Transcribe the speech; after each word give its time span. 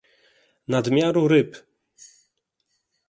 nadmiaru 0.71 1.23
ryb 1.31 1.51